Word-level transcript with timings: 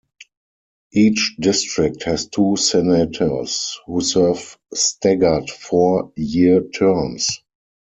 Each 0.93 1.35
district 1.39 2.05
has 2.05 2.25
two 2.25 2.55
senators 2.57 3.77
who 3.85 4.01
serve 4.01 4.57
staggered 4.73 5.47
four-year 5.47 6.61
terms. 6.69 7.41